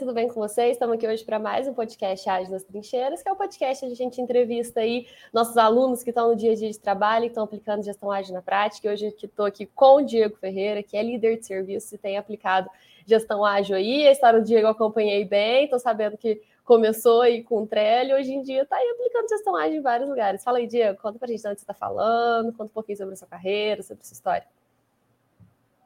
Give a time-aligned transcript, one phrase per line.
[0.00, 0.72] tudo bem com vocês?
[0.72, 3.84] Estamos aqui hoje para mais um podcast Ágil nas Trincheiras, que é o um podcast
[3.84, 7.24] onde a gente entrevista aí nossos alunos que estão no dia a dia de trabalho
[7.24, 8.88] e estão aplicando gestão ágil na prática.
[8.88, 12.16] E hoje estou aqui com o Diego Ferreira, que é líder de serviço e tem
[12.16, 12.70] aplicado
[13.04, 14.08] gestão ágil aí.
[14.08, 18.14] A história do Diego eu acompanhei bem, estou sabendo que começou aí com o Trello,
[18.14, 20.42] hoje em dia está aí aplicando gestão ágil em vários lugares.
[20.42, 22.96] Fala aí, Diego, conta para a gente de onde você está falando, conta um pouquinho
[22.96, 24.59] sobre a sua carreira, sobre a sua história.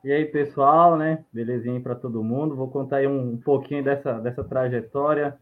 [0.04, 1.24] E aí, pessoal, né?
[1.32, 2.54] Belezinha para todo mundo.
[2.54, 5.34] Vou contar aí um, pouquinho dessa, dessa trajetória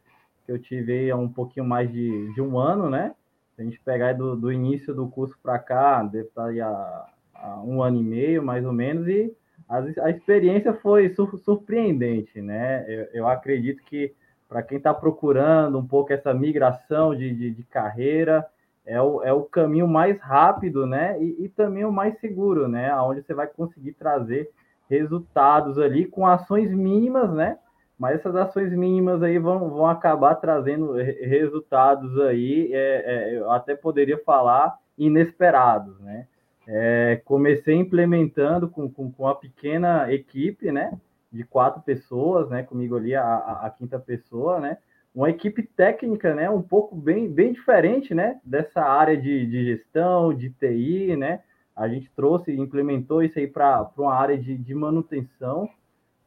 [0.46, 3.12] que eu tive aí há um pouquinho mais de, de um ano, né?
[3.56, 6.60] Se a gente pegar do, do início do curso para cá, deve estar tá aí
[6.60, 9.34] há, há, um ano e meio, mais ou menos, e
[9.68, 12.84] a, a experiência foi sur, surpreendente, né?
[12.86, 14.14] Eu, eu acredito que
[14.48, 18.46] para quem está procurando um pouco essa migração de, de, de carreira,
[18.84, 21.20] é o, é o caminho mais rápido, né?
[21.22, 22.94] E, e, também o mais seguro, né?
[23.00, 24.50] Onde você vai conseguir trazer
[24.88, 27.58] resultados ali com ações mínimas, né?
[27.98, 33.76] Mas essas ações mínimas aí vão, vão acabar trazendo resultados aí, é, é, eu até
[33.76, 36.26] poderia falar inesperados, né?
[36.66, 40.98] É, comecei implementando com, com, com uma pequena equipe, né?
[41.30, 42.62] De quatro pessoas, né?
[42.62, 44.78] Comigo ali a, a, a quinta pessoa, né?
[45.14, 50.32] Uma equipe técnica, né, um pouco bem, bem diferente, né, dessa área de, de gestão,
[50.32, 51.40] de TI, né,
[51.76, 55.68] a gente trouxe, implementou isso aí para uma área de, de manutenção,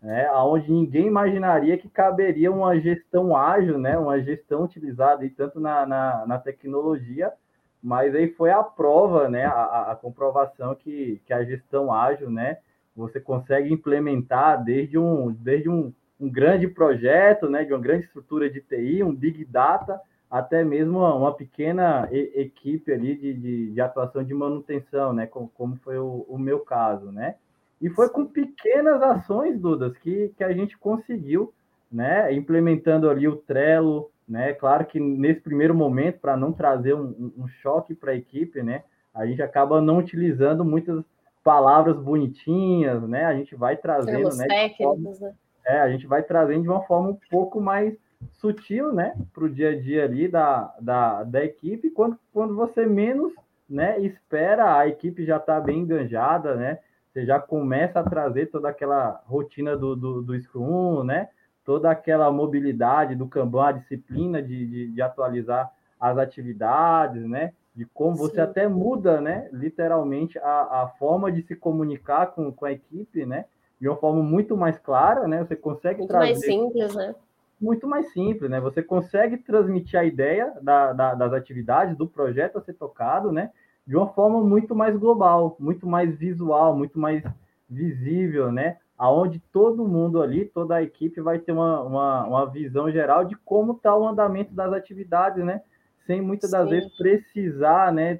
[0.01, 5.59] né, onde ninguém imaginaria que caberia uma gestão ágil, né, uma gestão utilizada aí tanto
[5.59, 7.33] na, na, na tecnologia,
[7.81, 12.57] mas aí foi a prova, né, a, a comprovação que, que a gestão ágil, né,
[12.95, 18.49] você consegue implementar desde um, desde um um grande projeto, né, de uma grande estrutura
[18.49, 19.99] de TI, um big data,
[20.29, 25.75] até mesmo uma, pequena equipe ali de, de, de, atuação de manutenção, né, como, como
[25.77, 27.35] foi o, o, meu caso, né?
[27.81, 31.53] E foi com pequenas ações, Dudas, que, que a gente conseguiu,
[31.91, 34.53] né, implementando ali o Trello, né?
[34.53, 38.83] Claro que nesse primeiro momento, para não trazer um, um choque para a equipe, né,
[39.13, 41.03] a gente acaba não utilizando muitas
[41.43, 43.25] palavras bonitinhas, né?
[43.25, 44.47] A gente vai trazendo, Termos né?
[44.47, 45.33] Técnicos, né?
[45.65, 47.97] É, a gente vai trazendo de uma forma um pouco mais
[48.33, 52.85] sutil, né, para o dia a dia ali da, da, da equipe, quando, quando você
[52.85, 53.33] menos,
[53.69, 56.79] né, espera, a equipe já está bem enganjada, né,
[57.11, 61.29] você já começa a trazer toda aquela rotina do, do, do Scrum, né,
[61.63, 67.85] toda aquela mobilidade do Kanban, a disciplina de, de, de atualizar as atividades, né, de
[67.85, 68.41] como você Sim.
[68.41, 73.45] até muda, né, literalmente a, a forma de se comunicar com, com a equipe, né,
[73.79, 75.43] de uma forma muito mais clara, né?
[75.43, 76.31] Você consegue muito trazer...
[76.31, 77.15] mais simples, né?
[77.59, 78.59] Muito mais simples, né?
[78.59, 83.51] Você consegue transmitir a ideia da, da, das atividades, do projeto a ser tocado, né?
[83.85, 87.23] De uma forma muito mais global, muito mais visual, muito mais
[87.69, 88.77] visível, né?
[88.97, 93.35] Aonde todo mundo ali, toda a equipe vai ter uma, uma, uma visão geral de
[93.37, 95.61] como está o andamento das atividades, né?
[96.07, 98.19] Sem muitas das vezes precisar, né?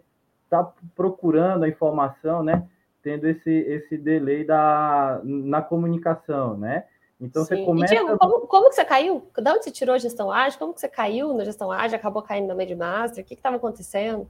[0.50, 2.68] Tá procurando a informação, né?
[3.06, 6.86] Tendo esse, esse delay da, na comunicação, né?
[7.22, 7.58] Então Sim.
[7.58, 7.94] você começa.
[7.94, 9.28] E, Diego, como, como que você caiu?
[9.38, 10.58] Da onde você tirou a gestão ágil?
[10.58, 11.98] Como que você caiu na gestão ágil?
[11.98, 13.24] Acabou caindo na Medmaster?
[13.24, 14.28] O que estava acontecendo?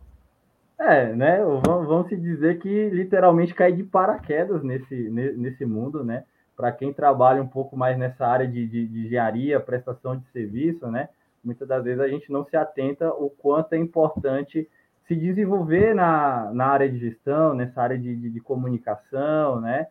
[0.78, 1.40] É, né?
[1.66, 6.25] Vamos, vamos se dizer que literalmente caí de paraquedas nesse, nesse mundo, né?
[6.53, 10.86] Para quem trabalha um pouco mais nessa área de, de, de engenharia, prestação de serviço,
[10.88, 11.07] né?
[11.42, 14.68] Muitas das vezes a gente não se atenta o quanto é importante
[15.07, 19.88] se desenvolver na, na área de gestão, nessa área de, de, de comunicação, né?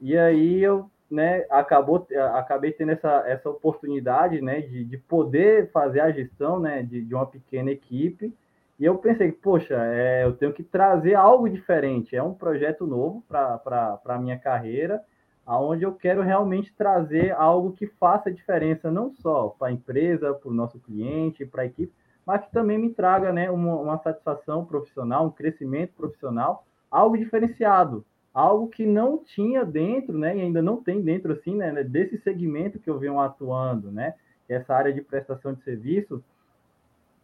[0.00, 6.00] E aí eu né, acabou, acabei tendo essa, essa oportunidade né, de, de poder fazer
[6.00, 8.34] a gestão né, de, de uma pequena equipe.
[8.80, 12.16] E eu pensei, poxa, é, eu tenho que trazer algo diferente.
[12.16, 15.02] É um projeto novo para a minha carreira,
[15.46, 20.50] aonde eu quero realmente trazer algo que faça diferença, não só para a empresa, para
[20.50, 21.92] o nosso cliente, para a equipe,
[22.26, 28.04] mas que também me traga né, uma, uma satisfação profissional, um crescimento profissional, algo diferenciado,
[28.32, 32.18] algo que não tinha dentro, né, e ainda não tem dentro assim, né, né desse
[32.18, 34.14] segmento que eu venho atuando, né,
[34.48, 36.22] é essa área de prestação de serviço,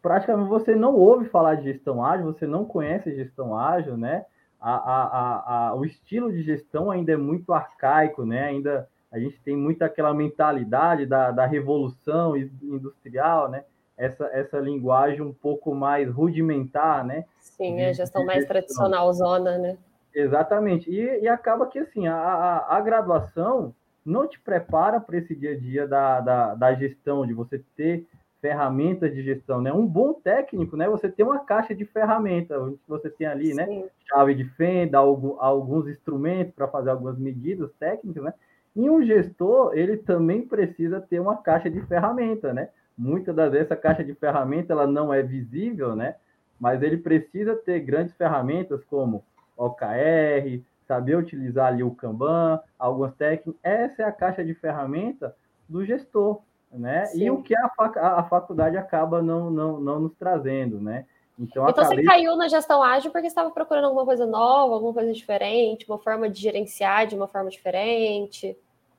[0.02, 4.24] praticamente você não ouve falar de gestão ágil, você não conhece gestão ágil, né,
[4.60, 9.40] a, a, a, o estilo de gestão ainda é muito arcaico, né, ainda a gente
[9.40, 13.64] tem muito aquela mentalidade da, da revolução industrial, né,
[13.98, 17.24] essa, essa linguagem um pouco mais rudimentar, né?
[17.40, 19.76] Sim, a gestão mais tradicional zona, né?
[20.14, 20.90] Exatamente.
[20.90, 23.74] E, e acaba que assim, a, a, a graduação
[24.06, 28.06] não te prepara para esse dia a dia da, da, da, gestão, de você ter
[28.40, 29.72] ferramentas de gestão, né?
[29.72, 30.88] Um bom técnico, né?
[30.88, 33.66] Você tem uma caixa de ferramentas, você tem ali, né?
[33.66, 33.80] Sim.
[33.80, 33.88] né?
[34.08, 38.32] Chave de fenda, alguns instrumentos para fazer algumas medidas técnicas, né?
[38.76, 42.68] E um gestor, ele também precisa ter uma caixa de ferramenta, né?
[42.98, 46.16] Muitas das vezes essa caixa de ferramenta ela não é visível, né?
[46.58, 49.24] Mas ele precisa ter grandes ferramentas como
[49.56, 53.54] OKR, saber utilizar ali o Kanban, algumas técnicas.
[53.62, 55.36] Essa é a caixa de ferramenta
[55.68, 56.40] do gestor,
[56.72, 57.06] né?
[57.06, 57.24] Sim.
[57.24, 61.06] E o que a, fac a faculdade acaba não, não, não nos trazendo, né?
[61.38, 65.12] Então, então você caiu na gestão ágil porque estava procurando alguma coisa nova, alguma coisa
[65.12, 68.56] diferente, uma forma de gerenciar de uma forma diferente.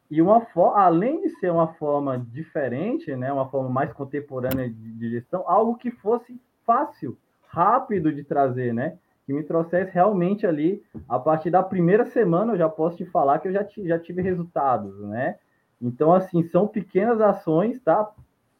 [0.10, 0.46] E uma
[0.76, 5.76] além de ser uma forma diferente, né, uma forma mais contemporânea de, de gestão, algo
[5.76, 7.18] que fosse fácil,
[7.48, 8.98] rápido de trazer, né?
[9.26, 13.40] Que me trouxesse realmente ali, a partir da primeira semana, eu já posso te falar
[13.40, 15.36] que eu já, já tive resultados, né?
[15.82, 18.12] Então, assim, são pequenas ações, tá?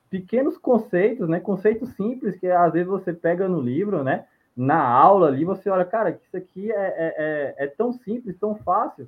[0.10, 1.40] pequenos conceitos, né?
[1.40, 4.26] Conceitos simples que às vezes você pega no livro, né?
[4.58, 8.56] Na aula ali, você olha, cara, isso aqui é, é, é, é tão simples, tão
[8.56, 9.08] fácil,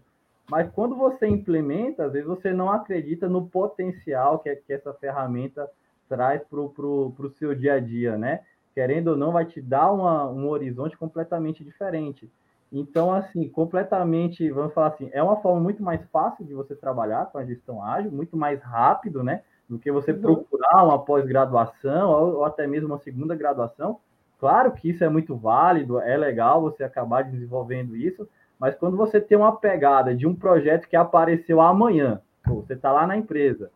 [0.52, 5.66] mas quando você implementa, às vezes você não acredita no potencial que, que essa ferramenta
[6.10, 8.42] traz para o seu dia a dia, né?
[8.76, 12.30] Querendo ou não, vai te dar uma, um horizonte completamente diferente.
[12.70, 17.28] Então, assim, completamente, vamos falar assim, é uma forma muito mais fácil de você trabalhar
[17.28, 19.44] com a gestão ágil, muito mais rápido, né?
[19.70, 24.02] do que você procurar uma pós-graduação ou, ou, até mesmo uma segunda graduação.
[24.38, 28.28] Claro que isso é muito válido, é legal você acabar desenvolvendo isso,
[28.62, 33.08] mas quando você tem uma pegada de um projeto que apareceu amanhã, você está lá
[33.08, 33.72] na empresa,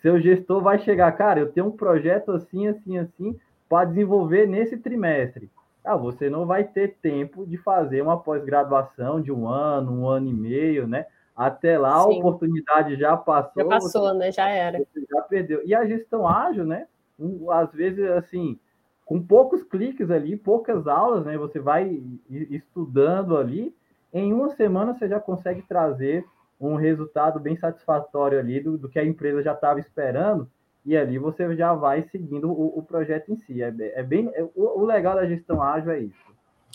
[0.00, 3.36] seu gestor vai chegar, cara, eu tenho um projeto assim, assim, assim,
[3.68, 5.50] para desenvolver nesse trimestre.
[5.84, 10.28] Ah, você não vai ter tempo de fazer uma pós-graduação de um ano, um ano
[10.28, 11.06] e meio, né?
[11.34, 12.04] Até lá Sim.
[12.04, 13.64] a oportunidade já passou.
[13.64, 14.30] Já passou, né?
[14.30, 14.78] Já era.
[14.78, 15.66] já perdeu.
[15.66, 16.86] E a gestão ágil, né?
[17.18, 18.56] Um, às vezes, assim,
[19.04, 21.36] com poucos cliques ali, poucas aulas, né?
[21.36, 23.74] Você vai estudando ali,
[24.12, 26.24] em uma semana você já consegue trazer
[26.60, 30.50] um resultado bem satisfatório ali do, do que a empresa já estava esperando,
[30.84, 33.62] e ali você já vai seguindo o, o projeto em si.
[33.62, 36.28] É, é bem, é, o, o legal da gestão ágil é isso.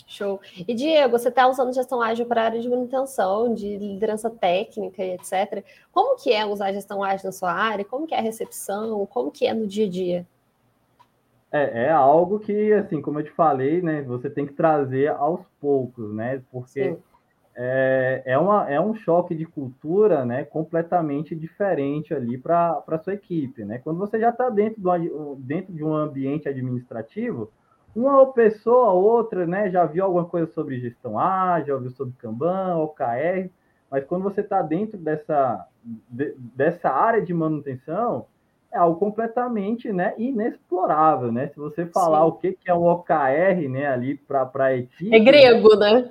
[0.06, 0.40] Show.
[0.56, 5.02] E Diego, você está usando gestão ágil para a área de manutenção, de liderança técnica
[5.02, 5.64] e etc.
[5.90, 7.84] Como que é usar gestão ágil na sua área?
[7.84, 9.06] Como que é a recepção?
[9.06, 10.26] Como que é no dia a dia?
[11.50, 15.40] É, é algo que, assim, como eu te falei, né, você tem que trazer aos
[15.60, 16.42] poucos, né?
[16.50, 16.96] Porque
[17.56, 23.14] é, é, uma, é um choque de cultura, né, completamente diferente ali para a sua
[23.14, 23.78] equipe, né?
[23.78, 27.50] Quando você já está dentro, do, dentro de um ambiente administrativo,
[27.94, 32.14] uma pessoa ou outra, né, já viu alguma coisa sobre gestão ágil, já ouviu sobre
[32.18, 33.48] Kanban, OKR,
[33.88, 35.64] mas quando você está dentro dessa,
[36.10, 38.26] de, dessa área de manutenção,
[38.72, 41.46] é algo completamente né, inexplorável, né?
[41.46, 42.26] Se você falar Sim.
[42.26, 45.14] o que, que é um OKR, né, ali para a equipe...
[45.14, 46.10] É grego, né?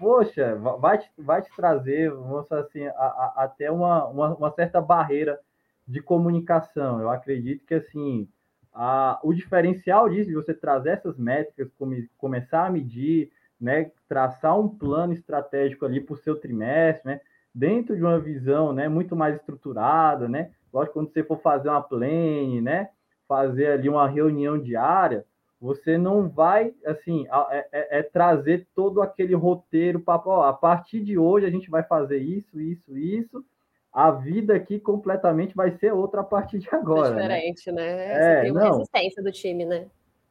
[0.00, 4.80] Poxa, vai te, vai te trazer, vamos assim, a, a, até uma, uma, uma certa
[4.80, 5.38] barreira
[5.86, 7.00] de comunicação.
[7.00, 8.26] Eu acredito que, assim,
[8.72, 13.30] a, o diferencial disso, de você trazer essas métricas, come, começar a medir,
[13.60, 17.20] né, traçar um plano estratégico ali para o seu trimestre, né,
[17.54, 20.50] dentro de uma visão né, muito mais estruturada, né?
[20.72, 22.88] Lógico, quando você for fazer uma plane, né,
[23.28, 25.26] fazer ali uma reunião diária,
[25.60, 31.18] você não vai, assim, é, é, é trazer todo aquele roteiro para, a partir de
[31.18, 33.44] hoje a gente vai fazer isso, isso, isso,
[33.92, 37.08] a vida aqui completamente vai ser outra a partir de agora.
[37.08, 37.96] É diferente, né?
[37.96, 38.38] né?
[38.38, 38.72] É, tem uma não.
[38.72, 39.86] resistência do time, né?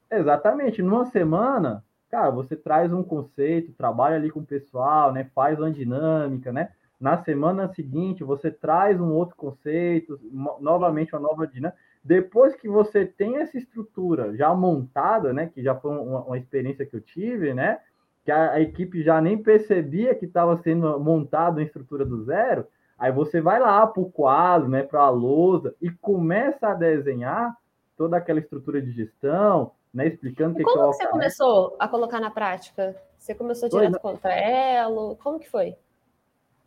[0.09, 0.81] Exatamente.
[0.81, 5.29] Numa semana, cara, você traz um conceito, trabalha ali com o pessoal, né?
[5.35, 6.69] Faz uma dinâmica, né?
[6.99, 10.19] Na semana seguinte, você traz um outro conceito,
[10.59, 11.79] novamente uma nova dinâmica.
[12.03, 15.47] Depois que você tem essa estrutura já montada, né?
[15.53, 17.79] Que já foi uma, uma experiência que eu tive, né?
[18.23, 22.65] Que a, a equipe já nem percebia que estava sendo montada uma estrutura do zero
[22.99, 27.55] Aí você vai lá para o quadro, né, para a lousa e começa a desenhar
[27.95, 31.87] toda aquela estrutura de gestão, né, explicando que, como que é o você começou a
[31.87, 32.95] colocar na prática?
[33.17, 35.15] Você começou direto foi, com o Trello?
[35.23, 35.77] Como que foi?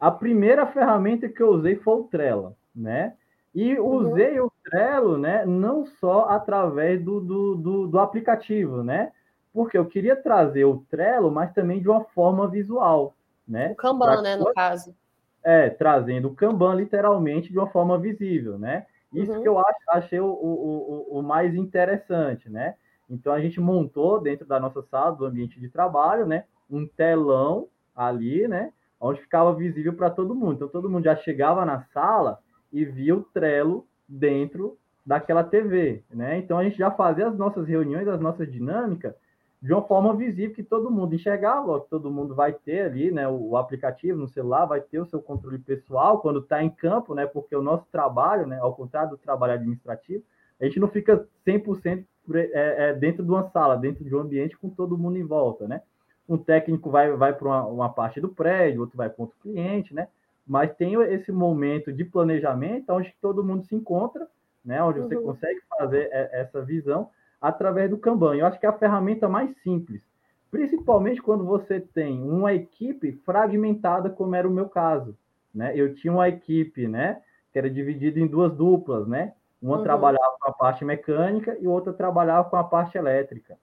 [0.00, 3.14] A primeira ferramenta que eu usei foi o Trello, né?
[3.54, 4.10] E uhum.
[4.10, 9.12] usei o Trello, né, não só através do, do, do, do aplicativo, né?
[9.52, 13.14] Porque eu queria trazer o Trello, mas também de uma forma visual,
[13.46, 13.72] né?
[13.72, 14.94] O Kanban, né, no caso
[15.42, 18.86] é, trazendo o Kanban literalmente de uma forma visível, né?
[19.12, 19.42] Isso uhum.
[19.42, 22.76] que eu acho, achei o, o, o, o, mais interessante, né?
[23.10, 26.44] Então a gente montou dentro da nossa sala, do ambiente de trabalho, né?
[26.70, 28.72] Um telão ali, né?
[28.98, 30.54] Onde ficava visível para todo mundo.
[30.54, 32.38] Então todo mundo já chegava na sala
[32.72, 36.38] e via o Trello dentro daquela TV, né?
[36.38, 39.14] Então a gente já fazia as nossas reuniões, as nossas dinâmicas
[39.62, 43.28] de uma forma visível que todo mundo enxergava, que todo mundo vai ter ali, né,
[43.28, 47.26] o, aplicativo no celular vai ter o seu controle pessoal quando está em campo, né,
[47.26, 50.24] porque o nosso trabalho, né, ao contrário do trabalho administrativo,
[50.60, 54.58] a gente não fica 100% é, é, dentro de uma sala, dentro de um ambiente
[54.58, 55.82] com todo mundo em volta, né?
[56.28, 59.92] Um técnico vai, vai para uma, uma, parte do prédio, outro vai para outro cliente,
[59.92, 60.06] né?
[60.52, 64.28] Mas tem esse momento de planejamento onde todo mundo se encontra,
[64.62, 64.84] né?
[64.84, 65.28] Onde você uhum.
[65.28, 67.08] consegue fazer essa visão
[67.40, 68.36] através do Kanban.
[68.36, 70.02] Eu acho que é a ferramenta mais simples,
[70.50, 75.16] principalmente quando você tem uma equipe fragmentada, como era o meu caso.
[75.54, 75.72] Né?
[75.74, 79.32] Eu tinha uma equipe né, que era dividida em duas duplas, né?
[79.62, 79.82] Uma uhum.
[79.82, 83.56] trabalhava com a parte mecânica e outra trabalhava com a parte elétrica.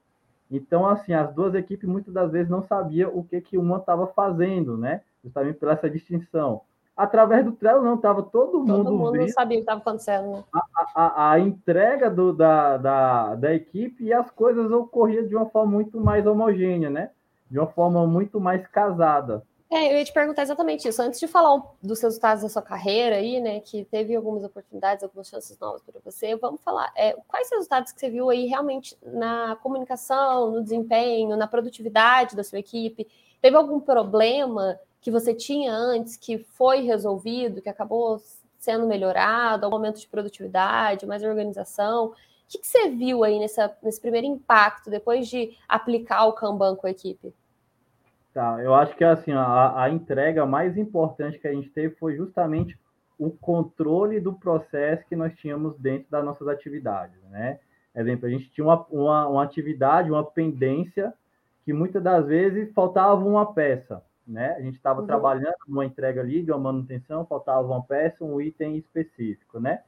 [0.50, 4.08] Então, assim, as duas equipes muitas das vezes não sabiam o que, que uma estava
[4.08, 5.02] fazendo, né?
[5.24, 6.64] Justamente por essa distinção
[7.00, 8.84] através do Trello, não, estava todo mundo.
[8.84, 10.32] Todo mundo vendo sabia o que estava acontecendo.
[10.32, 10.44] Né?
[10.54, 10.62] A,
[10.94, 15.72] a, a, entrega do, da, da, da equipe e as coisas ocorriam de uma forma
[15.72, 17.12] muito mais homogênea, né?
[17.50, 19.42] De uma forma muito mais casada.
[19.72, 21.02] É, eu ia te perguntar exatamente isso.
[21.02, 25.28] Antes de falar dos resultados da sua carreira aí, né, que teve algumas oportunidades, algumas
[25.28, 29.56] chances novas para você, vamos falar é, quais resultados que você viu aí realmente na
[29.62, 33.08] comunicação, no desempenho, na produtividade da sua equipe?
[33.42, 38.22] Teve algum problema que você tinha antes, que foi resolvido, que acabou
[38.58, 42.08] sendo melhorado, aumento de produtividade, mais organização?
[42.08, 42.14] O
[42.48, 46.88] que, que você viu aí nessa, nesse primeiro impacto, depois de aplicar o Kanban com
[46.88, 47.34] a equipe?
[48.34, 52.16] Tá, eu acho que assim, a, a entrega mais importante que a gente teve foi
[52.16, 52.78] justamente
[53.18, 57.60] o controle do processo que nós tínhamos dentro das nossas atividades, né?
[57.96, 61.14] Exemplo, a gente tinha uma, uma, uma atividade, uma pendência,
[61.66, 64.56] que muitas das vezes faltava uma peça né?
[64.58, 65.08] A gente estava uhum.
[65.08, 69.82] trabalhando numa entrega ali de uma manutenção, faltava uma peça, um item específico, né?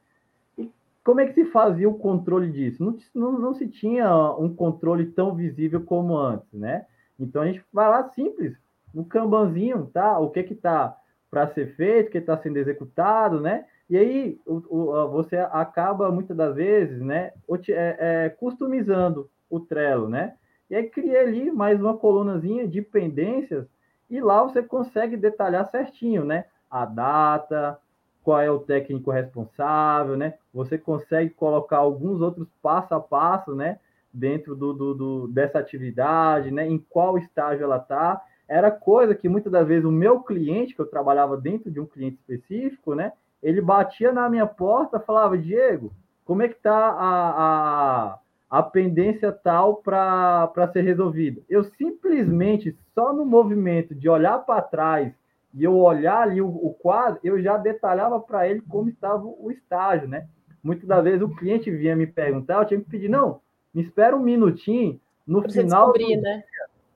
[0.57, 0.71] E
[1.03, 2.83] como é que se fazia o controle disso?
[2.83, 6.85] Não, não, não se tinha um controle tão visível como antes, né?
[7.19, 8.57] Então a gente vai lá simples,
[8.93, 10.17] no Kanbanzinho, tá?
[10.19, 10.97] O que que tá
[11.29, 13.65] para ser feito, o que está sendo executado, né?
[13.89, 17.33] E aí o, o, você acaba muitas das vezes, né,
[17.69, 20.35] é, é, customizando o Trello, né?
[20.69, 23.67] E aí criei ali mais uma colunazinha de pendências
[24.11, 26.43] e lá você consegue detalhar certinho, né?
[26.69, 27.79] A data,
[28.21, 30.33] qual é o técnico responsável, né?
[30.53, 33.79] Você consegue colocar alguns outros passo a passo, né?
[34.13, 36.67] Dentro do, do, do dessa atividade, né?
[36.67, 38.21] Em qual estágio ela está.
[38.49, 41.85] Era coisa que muitas das vezes o meu cliente, que eu trabalhava dentro de um
[41.85, 43.13] cliente específico, né?
[43.41, 45.93] Ele batia na minha porta, falava, Diego,
[46.25, 48.19] como é que está a, a
[48.51, 51.41] a pendência tal para ser resolvida.
[51.49, 55.13] Eu simplesmente, só no movimento de olhar para trás
[55.53, 59.49] e eu olhar ali o, o quadro, eu já detalhava para ele como estava o
[59.49, 60.27] estágio, né?
[60.61, 63.39] Muitas das vezes o cliente vinha me perguntar, eu tinha que pedir, não,
[63.73, 65.93] me espera um minutinho, no pra final.
[65.93, 66.21] Você do...
[66.21, 66.43] né?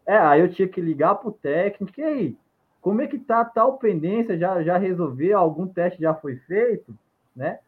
[0.06, 2.38] É, aí eu tinha que ligar para o técnico, e aí,
[2.82, 4.38] como é que tá tal pendência?
[4.38, 5.40] Já, já resolveu?
[5.40, 6.94] Algum teste já foi feito?
[7.36, 7.60] Né?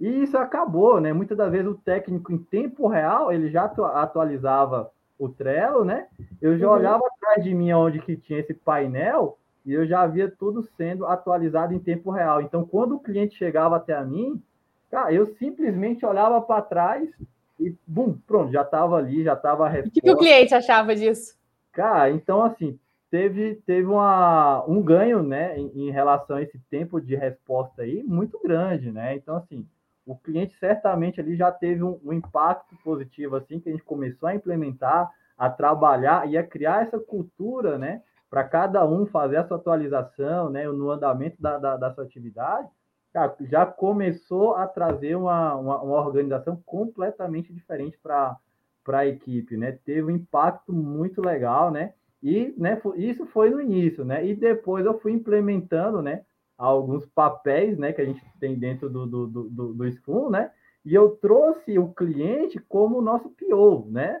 [0.00, 1.12] E isso acabou, né?
[1.12, 6.06] Muitas das vezes o técnico em tempo real, ele já atualizava o Trello, né?
[6.40, 6.74] Eu já uhum.
[6.74, 9.36] olhava atrás de mim onde que tinha esse painel
[9.66, 12.40] e eu já via tudo sendo atualizado em tempo real.
[12.40, 14.40] Então, quando o cliente chegava até a mim,
[14.90, 17.08] cara, eu simplesmente olhava para trás
[17.58, 19.98] e, bum, pronto, já estava ali, já estava a resposta.
[19.98, 21.36] O que, o cliente achava disso?
[21.72, 22.78] Cara, então, assim,
[23.10, 28.02] teve, teve uma, um ganho, né, em, em relação a esse tempo de resposta aí,
[28.04, 29.16] muito grande, né?
[29.16, 29.66] Então, assim,
[30.08, 34.28] o cliente certamente ali já teve um, um, impacto positivo assim que a gente começou
[34.28, 39.46] a implementar, a trabalhar e a criar essa cultura, né, para cada um fazer a
[39.46, 42.68] sua atualização, né, no andamento da, da, da sua atividade,
[43.40, 48.36] já começou a trazer uma, uma, uma organização completamente diferente para
[48.88, 49.72] para a equipe, né?
[49.84, 51.92] Teve um impacto muito legal, né?
[52.22, 54.26] E né, isso foi no início, né?
[54.26, 56.22] E depois eu fui implementando, né?
[56.58, 60.50] Alguns papéis né, que a gente tem dentro do, do, do, do Scrum, né?
[60.84, 64.20] E eu trouxe o cliente como nosso PO, né?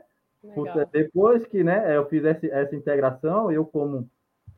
[0.92, 4.08] Depois que né, eu fiz essa, essa integração, eu como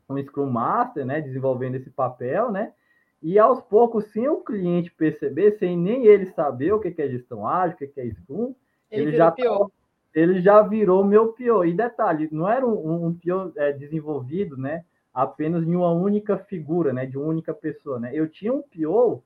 [0.07, 2.73] um Scrum Master, né, desenvolvendo esse papel, né?
[3.21, 7.47] E aos poucos, sem o cliente perceber, sem nem ele saber o que é gestão
[7.47, 8.55] ágil, o que é Scrum,
[8.89, 9.71] ele, ele já PO.
[10.13, 11.65] ele já virou meu PO.
[11.65, 14.83] E detalhe, não era um, um PO é, desenvolvido, né?
[15.13, 18.11] Apenas em uma única figura, né, de uma única pessoa, né?
[18.13, 19.23] Eu tinha um PO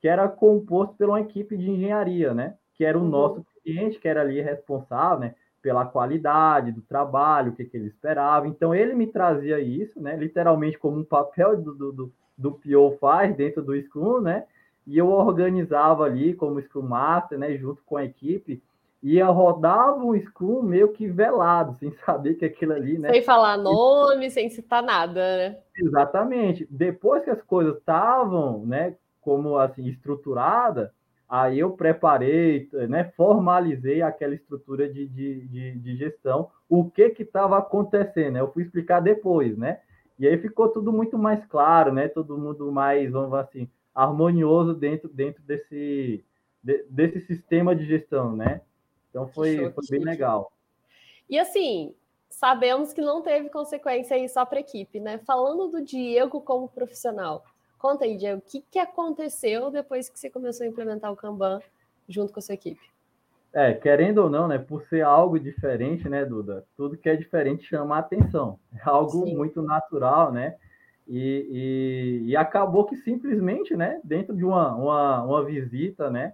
[0.00, 3.08] que era composto por uma equipe de engenharia, né, que era o uhum.
[3.08, 7.86] nosso cliente, que era ali responsável, né, pela qualidade do trabalho, o que, que ele
[7.86, 8.48] esperava.
[8.48, 13.34] Então ele me trazia isso, né, literalmente como um papel do, do, do PO faz
[13.36, 14.44] dentro do Scrum, né?
[14.84, 18.60] E eu organizava ali como Scrum Master, né, junto com a equipe,
[19.02, 23.10] e eu rodava um Scrum meio que velado, sem saber que aquilo ali, né?
[23.10, 25.58] Sem falar nome, sem citar nada, né?
[25.76, 26.66] Exatamente.
[26.70, 30.94] Depois que as coisas estavam, né, como assim, estruturada,
[31.28, 37.22] aí eu preparei, né, formalizei aquela estrutura de, de, de, de gestão, o que que
[37.22, 38.40] estava acontecendo, né?
[38.40, 39.80] Eu fui explicar depois, né?
[40.18, 42.06] E aí ficou tudo muito mais claro, né?
[42.06, 46.24] Todo mundo mais, vamos assim, harmonioso dentro, dentro desse,
[46.62, 48.60] de, desse sistema de gestão, né?
[49.12, 50.50] Então foi, foi bem legal.
[51.28, 51.94] E assim,
[52.30, 55.18] sabemos que não teve consequência aí só para a equipe, né?
[55.18, 57.44] Falando do Diego como profissional,
[57.78, 61.60] conta aí, Diego, o que, que aconteceu depois que você começou a implementar o Kanban
[62.08, 62.80] junto com a sua equipe?
[63.52, 64.56] É, querendo ou não, né?
[64.56, 66.64] Por ser algo diferente, né, Duda?
[66.74, 68.58] Tudo que é diferente chama a atenção.
[68.74, 69.36] É algo Sim.
[69.36, 70.56] muito natural, né?
[71.06, 76.32] E, e, e, acabou que simplesmente, né, dentro de uma, uma, uma visita, né,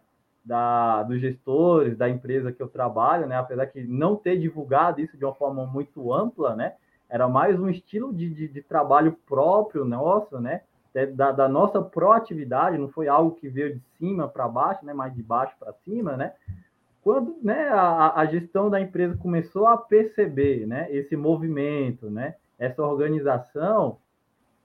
[0.49, 3.37] da, dos gestores da empresa que eu trabalho, né?
[3.37, 6.73] Apesar que não ter divulgado isso de uma forma muito ampla, né?
[7.07, 10.63] Era mais um estilo de, de, de trabalho próprio nosso, né?
[11.15, 14.95] Da, da, nossa proatividade, não foi algo que veio de cima para baixo, né?
[14.95, 16.33] Mais de baixo para cima, né?
[17.03, 20.89] Quando né, a, a gestão da empresa começou a perceber, né?
[20.91, 22.37] Esse movimento, né?
[22.59, 23.99] Essa organização,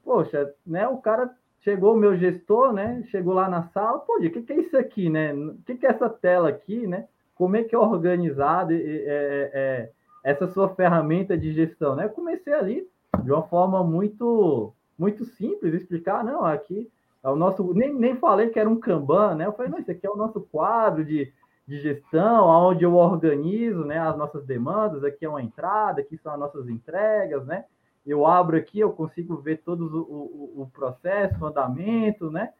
[0.03, 0.87] poxa, né?
[0.87, 1.29] O cara
[1.63, 3.03] chegou o meu gestor, né?
[3.09, 5.33] Chegou lá na sala, pô, o que, que é isso aqui, né?
[5.33, 7.07] O que, que é essa tela aqui, né?
[7.35, 9.89] Como é que é organizado é, é, é,
[10.23, 12.05] essa sua ferramenta de gestão, né?
[12.05, 12.87] Eu comecei ali
[13.23, 16.89] de uma forma muito muito simples explicar, não, aqui
[17.23, 19.45] é o nosso, nem, nem falei que era um Kanban, né?
[19.45, 21.33] Eu falei, não, isso aqui é o nosso quadro de,
[21.65, 26.33] de gestão, onde eu organizo, né, as nossas demandas, aqui é uma entrada, aqui são
[26.33, 27.65] as nossas entregas, né?
[28.05, 32.51] Eu abro aqui, eu consigo ver todo o, o, o, processo, o andamento, né?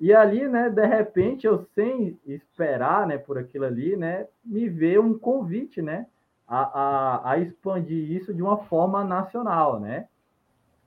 [0.00, 4.98] E ali, né, de repente, eu sem esperar, né, por aquilo ali, né, me vê
[4.98, 6.06] um convite, né,
[6.48, 10.08] a, a, a expandir isso de uma forma nacional, né?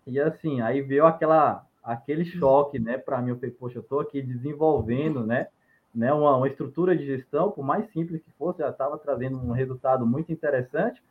[0.05, 4.01] E assim, aí veio aquela, aquele choque, né, para mim, eu falei, poxa, eu estou
[4.01, 5.47] aqui desenvolvendo, né,
[5.93, 9.51] né, uma, uma estrutura de gestão, por mais simples que fosse, já estava trazendo um
[9.51, 11.01] resultado muito interessante,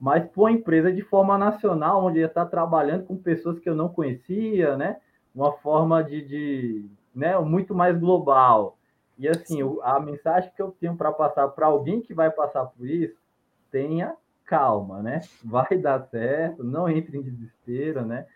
[0.00, 3.74] mas para uma empresa de forma nacional, onde ia estar trabalhando com pessoas que eu
[3.74, 4.98] não conhecia, né?
[5.34, 8.76] Uma forma de, de né, muito mais global.
[9.18, 12.86] E assim, a mensagem que eu tenho para passar para alguém que vai passar por
[12.86, 13.16] isso,
[13.70, 15.20] tenha calma, né?
[15.42, 18.26] Vai dar certo, não entre em desespero, né?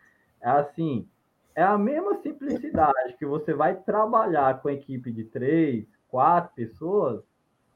[0.40, 1.06] É assim,
[1.54, 7.22] é a mesma simplicidade que você vai trabalhar com a equipe de três, quatro pessoas,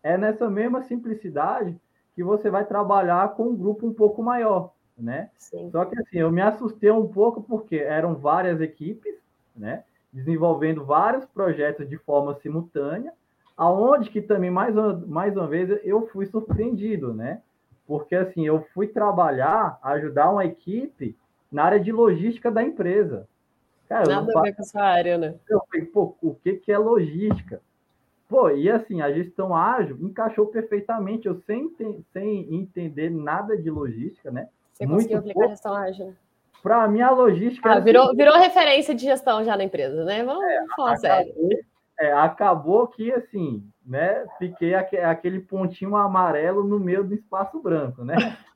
[0.02, 1.78] é nessa mesma simplicidade
[2.14, 5.30] que você vai trabalhar com um grupo um pouco maior, né?
[5.36, 5.70] Sim.
[5.70, 9.14] Só que assim, eu me assustei um pouco porque eram várias equipes,
[9.56, 9.84] né?
[10.12, 13.12] Desenvolvendo vários projetos de forma simultânea,
[13.56, 17.40] aonde que também, mais uma, mais uma vez, eu fui surpreendido, né?
[17.86, 21.16] Porque assim, eu fui trabalhar, ajudar uma equipe
[21.50, 23.28] na área de logística da empresa.
[23.88, 25.34] Cara, Nada a ver com essa área, né?
[25.48, 27.60] Eu falei, pô, o que, que é logística?
[28.32, 31.68] Pô, e assim, a gestão ágil encaixou perfeitamente, eu sem,
[32.14, 34.48] sem entender nada de logística, né?
[34.72, 35.48] Você Muito conseguiu aplicar pouco.
[35.48, 36.14] a gestão ágil?
[36.62, 37.70] Para mim, a logística.
[37.70, 40.24] Ah, virou, assim, virou referência de gestão já na empresa, né?
[40.24, 41.34] Vamos é, falar acabou, sério.
[42.00, 44.24] É, acabou que, assim, né?
[44.38, 48.14] Fiquei aquele pontinho amarelo no meio do espaço branco, né?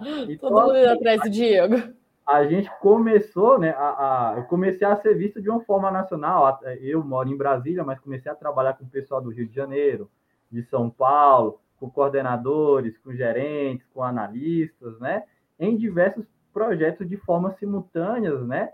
[0.30, 1.94] então, Todo mundo assim, atrás do Diego
[2.26, 3.70] a gente começou, né?
[3.70, 6.60] A, a, eu comecei a ser visto de uma forma nacional.
[6.80, 10.10] Eu moro em Brasília, mas comecei a trabalhar com o pessoal do Rio de Janeiro,
[10.50, 15.24] de São Paulo, com coordenadores, com gerentes, com analistas, né?
[15.58, 18.72] Em diversos projetos de forma simultâneas, né?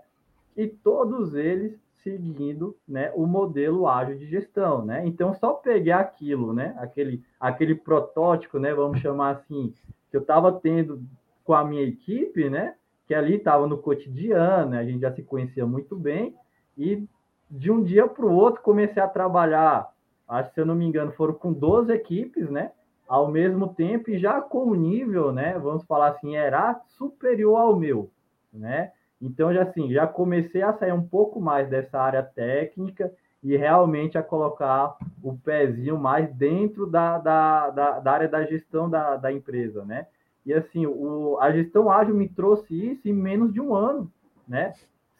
[0.55, 5.05] E todos eles seguindo, né, o modelo ágil de gestão, né?
[5.05, 6.75] Então só peguei aquilo, né?
[6.79, 9.73] Aquele aquele protótipo, né, vamos chamar assim,
[10.09, 11.03] que eu estava tendo
[11.43, 12.75] com a minha equipe, né?
[13.11, 14.79] Que ali estava no cotidiano, né?
[14.79, 16.33] a gente já se conhecia muito bem,
[16.77, 17.05] e
[17.49, 19.91] de um dia para o outro comecei a trabalhar,
[20.25, 22.71] acho que se eu não me engano, foram com 12 equipes, né?
[23.05, 25.59] Ao mesmo tempo, e já com um nível, né?
[25.59, 28.09] Vamos falar assim, era superior ao meu,
[28.53, 28.93] né?
[29.21, 33.11] Então, já assim, já comecei a sair um pouco mais dessa área técnica
[33.43, 38.89] e realmente a colocar o pezinho mais dentro da, da, da, da área da gestão
[38.89, 40.07] da, da empresa, né?
[40.45, 44.11] E assim, o, a gestão ágil me trouxe isso em menos de um ano,
[44.47, 44.73] né?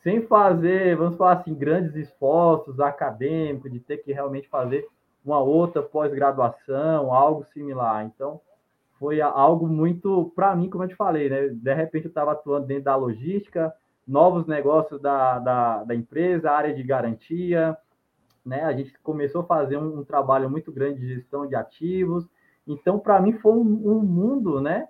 [0.04, 4.88] Sem fazer, vamos falar assim, grandes esforços acadêmicos, de ter que realmente fazer
[5.24, 8.04] uma outra pós-graduação, algo similar.
[8.06, 8.42] Então,
[8.98, 11.48] foi algo muito, para mim, como eu te falei, né?
[11.50, 13.74] De repente eu estava atuando dentro da logística,
[14.08, 17.78] novos negócios da, da, da empresa, área de garantia,
[18.46, 18.64] né?
[18.64, 22.28] A gente começou a fazer um, um trabalho muito grande de gestão de ativos.
[22.68, 24.88] Então, para mim, foi um, um, mundo, né?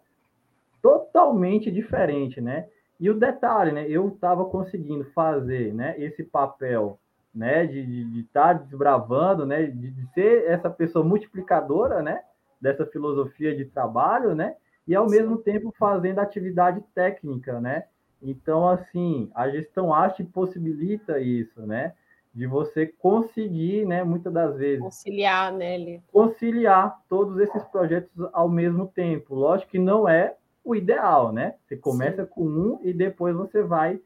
[0.82, 2.67] Totalmente diferente, né?
[3.00, 3.86] E o detalhe, né?
[3.89, 5.96] Eu estava conseguindo fazer, né?
[5.98, 7.00] Esse papel,
[7.34, 7.65] né?
[7.65, 9.63] De estar de, de desbravando, né?
[9.63, 12.22] De, de, ser essa pessoa multiplicadora, né?
[12.60, 14.56] Dessa filosofia de trabalho, né?
[14.88, 15.15] E ao Sim.
[15.15, 17.86] mesmo tempo fazendo atividade técnica, né?
[18.22, 21.94] Então, assim, a gestão arte possibilita isso, né?
[22.34, 26.04] de você conseguir, né, muitas das vezes conciliar, né, Lito?
[26.12, 29.36] conciliar todos esses projetos ao mesmo tempo.
[29.36, 31.56] Lógico que não é o ideal, né?
[31.67, 32.30] Você começa Sim.
[32.32, 34.00] com um e depois você vai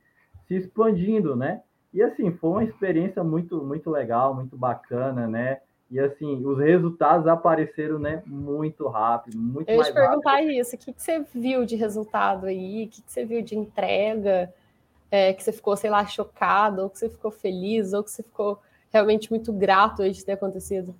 [0.48, 1.62] se expandindo, né?
[1.94, 5.60] E assim, foi uma experiência muito muito legal, muito bacana, né?
[5.89, 10.52] E assim, os resultados apareceram, né, muito rápido, muito Eu ia te perguntar rápido.
[10.52, 12.86] isso, o que, que você viu de resultado aí?
[12.86, 14.52] O que, que você viu de entrega?
[15.15, 18.24] é, que você ficou, sei lá, chocado, ou que você ficou feliz, ou que você
[18.24, 18.60] ficou
[18.91, 20.96] realmente muito grato de ter acontecido?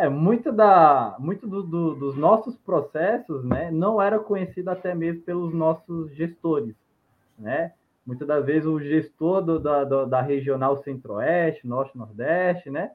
[0.00, 5.20] É, muito, da, muito do, do, dos nossos processos né, não era conhecido até mesmo
[5.20, 6.74] pelos nossos gestores.
[7.38, 7.74] Né?
[8.06, 12.92] Muitas das vezes o gestor do, da, do, da regional centro-oeste, norte-nordeste, né?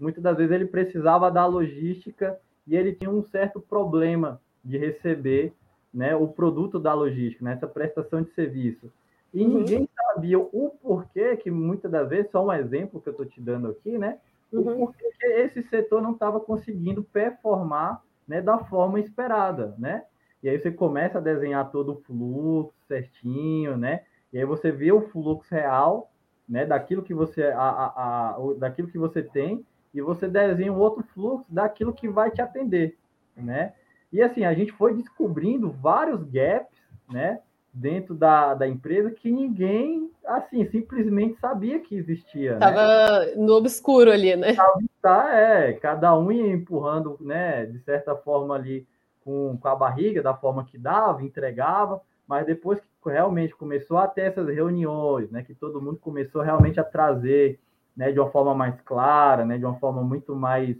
[0.00, 5.54] muitas das vezes ele precisava da logística e ele tinha um certo problema de receber
[5.94, 8.90] né, o produto da logística, né, essa prestação de serviço.
[9.32, 9.58] E uhum.
[9.58, 13.40] ninguém sabia o porquê, que muitas das vezes, só um exemplo que eu estou te
[13.40, 14.18] dando aqui, né?
[14.52, 14.60] Uhum.
[14.60, 20.04] O porquê que esse setor não estava conseguindo performar né, da forma esperada, né?
[20.42, 24.04] E aí você começa a desenhar todo o fluxo certinho, né?
[24.32, 26.12] E aí você vê o fluxo real,
[26.48, 26.64] né?
[26.64, 31.02] Daquilo que você, a, a, a, daquilo que você tem e você desenha um outro
[31.14, 32.96] fluxo daquilo que vai te atender,
[33.36, 33.74] né?
[34.12, 36.78] E assim, a gente foi descobrindo vários gaps,
[37.10, 37.40] né?
[37.78, 42.54] Dentro da, da empresa que ninguém, assim, simplesmente sabia que existia.
[42.54, 42.58] Né?
[42.58, 43.34] Tava né?
[43.36, 44.56] no obscuro ali, né?
[45.00, 48.86] Tá, é, cada um ia empurrando, né, de certa forma ali
[49.24, 54.08] com, com a barriga, da forma que dava, entregava, mas depois que realmente começou a
[54.08, 57.60] ter essas reuniões, né, que todo mundo começou realmente a trazer,
[57.96, 60.76] né, de uma forma mais clara, né, de uma forma muito mais,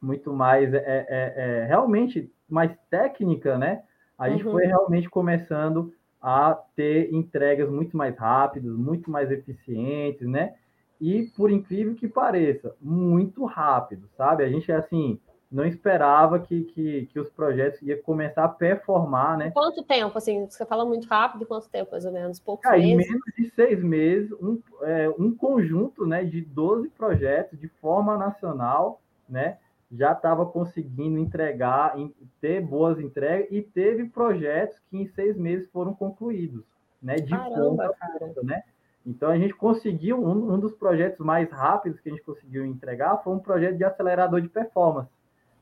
[0.00, 3.82] muito mais, é, é, é realmente mais técnica, né,
[4.18, 4.52] a gente uhum.
[4.52, 10.54] foi realmente começando a ter entregas muito mais rápidas, muito mais eficientes, né?
[11.00, 14.42] E por incrível que pareça, muito rápido, sabe?
[14.42, 15.18] A gente assim
[15.50, 19.50] não esperava que, que, que os projetos iam começar a performar, né?
[19.50, 22.38] Quanto tempo, assim, você fala muito rápido, quanto tempo, mais ou menos?
[22.38, 22.90] Poucos ah, meses?
[22.90, 28.16] Em menos de seis meses, um, é, um conjunto né, de 12 projetos de forma
[28.18, 29.56] nacional, né?
[29.90, 31.94] Já estava conseguindo entregar,
[32.40, 36.62] ter boas entregas e teve projetos que em seis meses foram concluídos,
[37.02, 37.16] né?
[37.16, 38.62] De Caramba, ponta, né?
[39.06, 43.16] Então a gente conseguiu um, um, dos projetos mais rápidos que a gente conseguiu entregar
[43.18, 45.10] foi um projeto de acelerador de performance,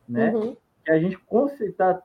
[0.08, 0.34] né?
[0.34, 0.56] Uhum.
[0.84, 1.16] Que a gente
[1.76, 2.02] tá,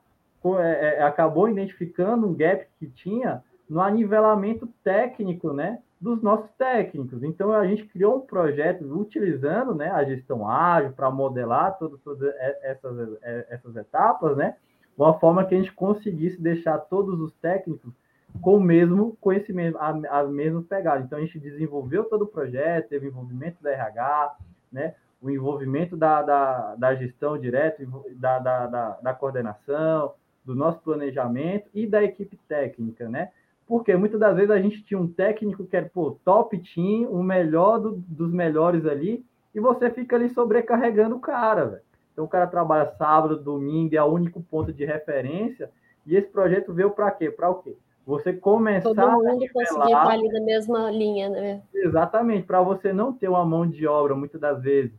[0.60, 5.80] é, é, acabou identificando um gap que tinha no anivelamento técnico, né?
[6.02, 7.22] Dos nossos técnicos.
[7.22, 12.34] Então, a gente criou um projeto utilizando né, a gestão ágil para modelar todas, todas
[12.60, 13.16] essas,
[13.48, 14.56] essas etapas, né,
[14.98, 17.92] uma forma que a gente conseguisse deixar todos os técnicos
[18.40, 21.04] com o mesmo conhecimento, a, a mesma pegada.
[21.04, 24.36] Então, a gente desenvolveu todo o projeto, teve envolvimento da RH,
[24.72, 27.86] né, o envolvimento da, da, da gestão direta,
[28.16, 33.30] da, da, da, da coordenação, do nosso planejamento e da equipe técnica, né?
[33.72, 37.22] Porque muitas das vezes a gente tinha um técnico que era pô, top team, o
[37.22, 41.82] melhor do, dos melhores ali, e você fica ali sobrecarregando o cara, velho.
[42.12, 45.70] Então o cara trabalha sábado, domingo, é o único ponto de referência,
[46.06, 47.30] e esse projeto veio para quê?
[47.30, 47.74] Para o quê?
[48.06, 51.62] Você começar Todo mundo a conseguir estar ali na mesma linha, né?
[51.74, 54.92] Exatamente, para você não ter uma mão de obra, muitas das vezes,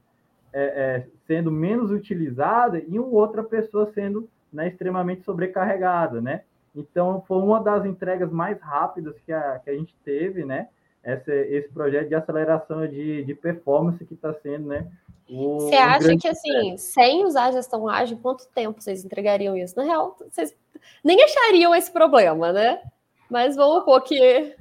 [0.52, 6.42] é, é, sendo menos utilizada e uma outra pessoa sendo né, extremamente sobrecarregada, né?
[6.76, 10.70] Então, foi uma das entregas mais rápidas que a, que a gente teve, né?
[11.04, 14.90] Esse, esse projeto de aceleração de, de performance que está sendo, né?
[15.30, 19.76] O, Você acha que, assim, sem usar a gestão ágil, quanto tempo vocês entregariam isso?
[19.78, 20.56] Na real, vocês
[21.04, 22.82] nem achariam esse problema, né?
[23.30, 24.56] Mas vamos pôr que...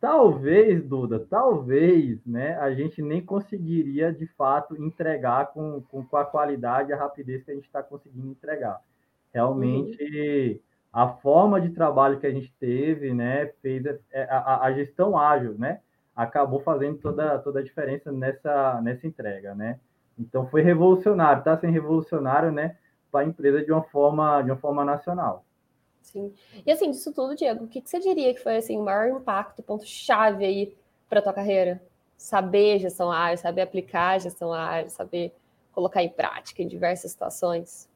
[0.00, 6.24] Talvez, Duda, talvez, né, a gente nem conseguiria, de fato, entregar com, com, com a
[6.26, 8.80] qualidade e a rapidez que a gente está conseguindo entregar.
[9.32, 10.60] Realmente...
[10.62, 15.18] Uhum a forma de trabalho que a gente teve, né, fez é, a, a, gestão
[15.18, 15.80] ágil, né,
[16.14, 19.80] acabou fazendo toda, toda a diferença nessa, nessa entrega, né.
[20.16, 22.76] Então foi revolucionário, está sendo revolucionário, né,
[23.10, 25.44] para a empresa de uma forma de uma forma nacional.
[26.00, 26.32] Sim.
[26.64, 29.08] E assim, disso tudo, Diego, o que, que você diria que foi assim o maior
[29.08, 30.76] impacto, ponto chave aí
[31.08, 31.80] para tua carreira?
[32.16, 35.34] saber gestão ágil, saber aplicar gestão ágil, saber
[35.72, 37.88] colocar em prática em diversas situações?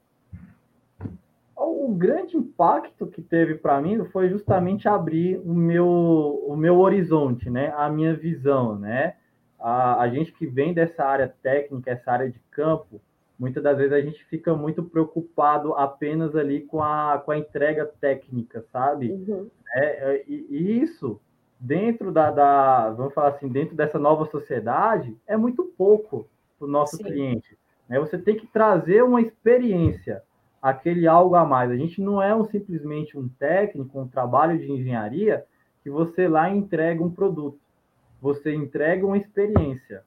[1.81, 7.49] O grande impacto que teve para mim foi justamente abrir o meu, o meu horizonte,
[7.49, 7.73] né?
[7.77, 9.15] A minha visão, né?
[9.61, 13.01] A, a gente que vem dessa área técnica, essa área de campo,
[13.39, 17.87] muitas das vezes a gente fica muito preocupado apenas ali com a, com a entrega
[17.87, 19.13] técnica, sabe?
[19.13, 19.49] Uhum.
[19.73, 21.21] É, é e, e, isso,
[21.61, 26.71] dentro da, da, vamos falar assim, dentro dessa nova sociedade, é muito pouco para o
[26.71, 27.05] nosso Sim.
[27.05, 27.57] cliente.
[27.89, 28.01] Né?
[28.01, 30.25] Você tem que trazer uma experiência,
[30.61, 31.71] aquele algo a mais.
[31.71, 35.45] A gente não é um, simplesmente um técnico, um trabalho de engenharia
[35.83, 37.59] que você lá entrega um produto.
[38.21, 40.03] Você entrega uma experiência,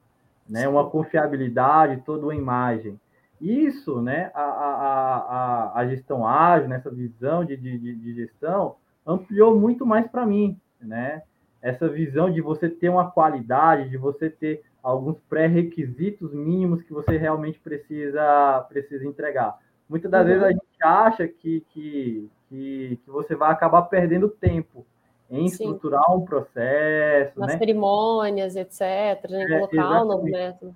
[0.49, 0.67] né?
[0.67, 2.99] uma confiabilidade, toda uma imagem.
[3.41, 9.59] Isso, né, a, a, a, a gestão ágil, nessa visão de, de, de gestão, ampliou
[9.59, 11.23] muito mais para mim, né?
[11.59, 17.17] Essa visão de você ter uma qualidade, de você ter alguns pré-requisitos mínimos que você
[17.17, 19.57] realmente precisa, precisa entregar.
[19.91, 20.27] Muitas das uhum.
[20.27, 24.85] vezes a gente acha que, que, que, que, você vai acabar perdendo tempo
[25.29, 25.65] em Sim.
[25.65, 27.37] estruturar um processo.
[27.37, 27.57] Nas né?
[27.57, 28.81] cerimônias, etc.,
[29.29, 30.73] em é, colocar o novo método.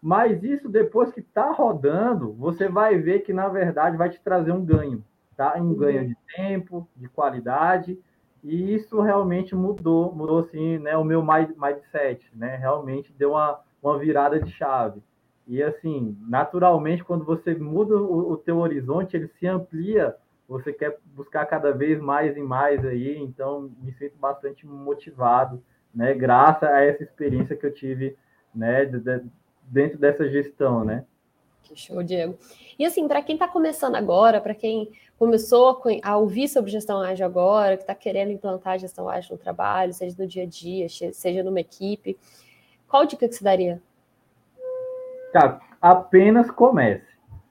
[0.00, 4.52] Mas isso, depois que está rodando, você vai ver que, na verdade, vai te trazer
[4.52, 5.04] um ganho,
[5.36, 5.54] tá?
[5.58, 5.74] Um uhum.
[5.74, 7.98] ganho de tempo, de qualidade,
[8.42, 12.56] e isso realmente mudou, mudou, assim, né, o meu mindset, né?
[12.56, 15.02] Realmente deu uma, uma virada de chave.
[15.48, 20.14] E, assim, naturalmente, quando você muda o, o teu horizonte, ele se amplia,
[20.46, 25.62] você quer buscar cada vez mais e mais aí, então me sinto bastante motivado,
[25.94, 26.12] né?
[26.12, 28.14] Graças a essa experiência que eu tive,
[28.54, 29.24] né, de, de,
[29.62, 31.04] dentro dessa gestão, né?
[31.62, 32.38] Que show, Diego.
[32.78, 37.24] E assim, para quem está começando agora, para quem começou a ouvir sobre gestão ágil
[37.24, 41.42] agora, que está querendo implantar gestão ágil no trabalho, seja no dia a dia, seja
[41.42, 42.18] numa equipe,
[42.86, 43.82] qual dica que você daria?
[45.32, 47.06] Cara, apenas comece.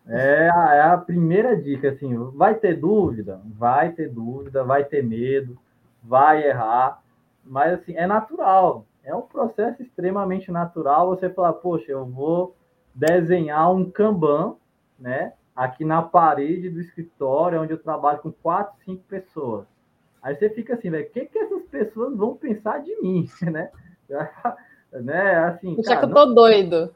[0.08, 3.42] É a, é a primeira dica, assim, vai ter dúvida?
[3.46, 5.58] Vai ter dúvida, vai ter medo,
[6.02, 7.02] vai errar,
[7.44, 12.54] mas assim, é natural é um processo extremamente natural você falar, poxa, eu vou
[12.94, 14.58] desenhar um Kanban,
[15.00, 15.32] né?
[15.56, 19.66] Aqui na parede do escritório, onde eu trabalho com quatro, cinco pessoas.
[20.22, 23.72] Aí você fica assim, velho, o que, que essas pessoas vão pensar de mim, né?
[24.92, 25.36] né?
[25.46, 26.36] Assim, Já que eu tô não...
[26.36, 26.94] doido.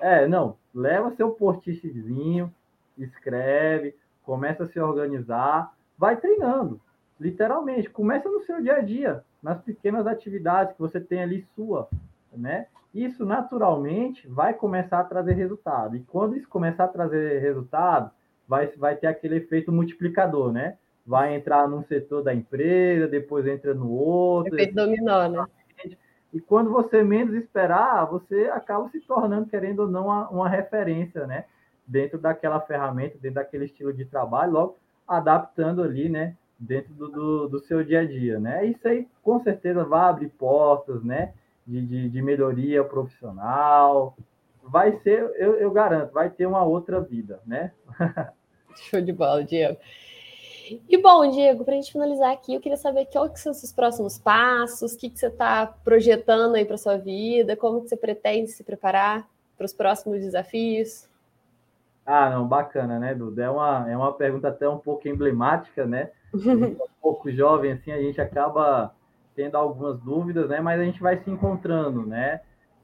[0.00, 2.52] É, não, leva seu post-itzinho,
[2.96, 6.80] escreve, começa a se organizar, vai treinando,
[7.18, 11.88] literalmente, começa no seu dia a dia nas pequenas atividades que você tem ali sua,
[12.32, 12.66] né?
[12.94, 15.96] Isso naturalmente vai começar a trazer resultado.
[15.96, 18.10] E quando isso começar a trazer resultado,
[18.46, 20.76] vai, vai ter aquele efeito multiplicador, né?
[21.06, 24.54] Vai entrar num setor da empresa, depois entra no outro.
[24.54, 25.44] Efeito dominó, né?
[26.32, 31.26] E quando você menos esperar, você acaba se tornando, querendo ou não, uma, uma referência,
[31.26, 31.44] né?
[31.86, 36.36] Dentro daquela ferramenta, dentro daquele estilo de trabalho, logo adaptando ali, né?
[36.58, 38.66] dentro do, do, do, seu dia a dia, né?
[38.66, 41.32] Isso aí com certeza vai abrir portas, né?
[41.66, 44.16] De, de, de melhoria profissional.
[44.62, 47.72] Vai ser, eu, eu, garanto, vai ter uma outra vida, né?
[48.74, 49.78] Show de bola, Diego.
[50.88, 53.72] E bom, Diego, para a gente finalizar aqui, eu queria saber quais são os seus
[53.72, 57.96] próximos passos, o que, que você está projetando aí para sua vida, como que você
[57.96, 61.08] pretende se preparar para os próximos desafios.
[62.04, 63.44] Ah, não, bacana, né, Duda?
[63.44, 66.10] É uma, é uma pergunta até um pouco emblemática, né?
[66.34, 68.94] um pouco jovem, assim, a gente acaba
[69.34, 70.60] tendo algumas dúvidas, né?
[70.60, 72.40] Mas a gente vai se encontrando, né?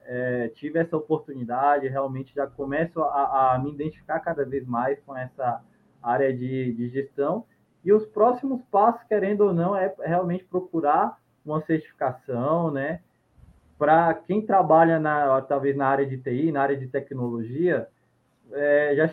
[0.06, 5.16] É, tive essa oportunidade, realmente já começo a, a, me identificar cada vez mais com
[5.16, 5.62] essa
[6.02, 7.44] área de, de gestão.
[7.84, 13.00] E os próximos passos, querendo ou não, é realmente procurar uma certificação, né?
[13.76, 17.86] Para quem trabalha na, talvez na área de TI, na área de tecnologia,
[18.52, 19.10] é, já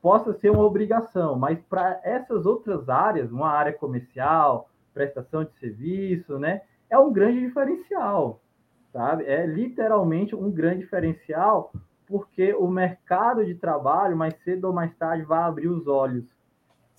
[0.00, 6.38] possa ser uma obrigação, mas para essas outras áreas, uma área comercial, prestação de serviço,
[6.38, 8.40] né, é um grande diferencial,
[8.92, 9.24] sabe?
[9.24, 11.72] É literalmente um grande diferencial,
[12.06, 16.39] porque o mercado de trabalho, mais cedo ou mais tarde, vai abrir os olhos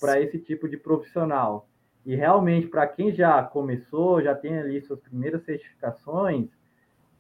[0.01, 1.67] para esse tipo de profissional.
[2.05, 6.49] E realmente, para quem já começou, já tem ali suas primeiras certificações,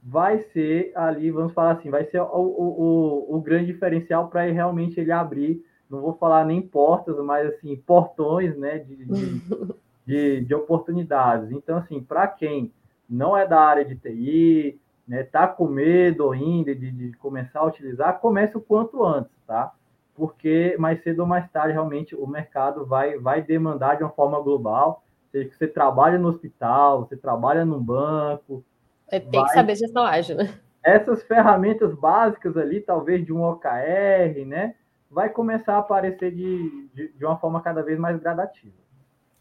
[0.03, 4.41] vai ser ali, vamos falar assim, vai ser o, o, o, o grande diferencial para
[4.41, 9.41] realmente ele abrir não vou falar nem portas, mas assim, portões né, de, de,
[10.07, 11.51] de, de oportunidades.
[11.51, 12.71] Então, assim, para quem
[13.09, 17.65] não é da área de TI, né, tá com medo ainda de, de começar a
[17.65, 19.73] utilizar, comece o quanto antes, tá?
[20.21, 24.39] Porque mais cedo ou mais tarde, realmente, o mercado vai, vai demandar de uma forma
[24.39, 25.03] global.
[25.31, 28.63] Seja que você trabalha no hospital, você trabalha num banco.
[29.07, 29.49] É, tem vai...
[29.49, 30.53] que saber gestão ágil, né?
[30.83, 34.75] essas ferramentas básicas ali, talvez de um OKR, né?
[35.09, 38.75] Vai começar a aparecer de, de, de uma forma cada vez mais gradativa.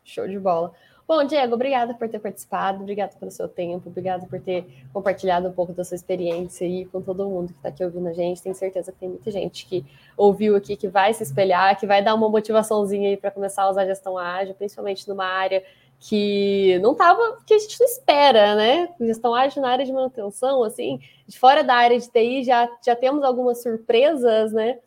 [0.03, 0.73] Show de bola.
[1.11, 5.53] Bom, Diego, obrigada por ter participado, obrigado pelo seu tempo, obrigado por ter compartilhado um
[5.53, 8.41] pouco da sua experiência aí com todo mundo que está aqui ouvindo a gente.
[8.41, 9.85] Tenho certeza que tem muita gente que
[10.17, 13.71] ouviu aqui, que vai se espelhar, que vai dar uma motivaçãozinha aí para começar a
[13.71, 15.65] usar a gestão ágil, principalmente numa área
[15.99, 18.89] que não estava, que a gente não espera, né?
[19.01, 22.95] Gestão ágil na área de manutenção, assim, de fora da área de TI já, já
[22.95, 24.79] temos algumas surpresas, né?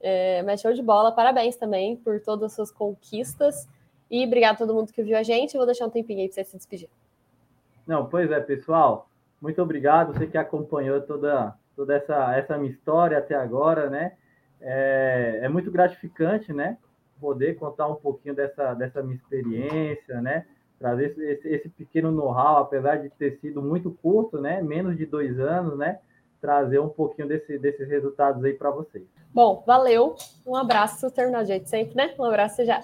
[0.00, 3.68] É, mas show de bola, parabéns também por todas as suas conquistas.
[4.10, 5.54] E obrigado a todo mundo que viu a gente.
[5.54, 6.88] Eu vou deixar um tempinho aí para você se despedir.
[7.86, 9.08] Não, pois é, pessoal.
[9.40, 10.12] Muito obrigado.
[10.12, 14.12] Você que acompanhou toda, toda essa, essa minha história até agora, né?
[14.60, 16.78] É, é muito gratificante, né?
[17.20, 20.46] Poder contar um pouquinho dessa, dessa minha experiência, né?
[20.78, 24.60] Trazer esse, esse, pequeno know-how, apesar de ter sido muito curto, né?
[24.62, 25.98] Menos de dois anos, né?
[26.40, 29.04] Trazer um pouquinho desse, desses resultados aí para vocês.
[29.32, 30.14] Bom, valeu.
[30.46, 31.10] Um abraço.
[31.10, 32.14] Terminar de jeito sempre, né?
[32.18, 32.80] Um abraço, já.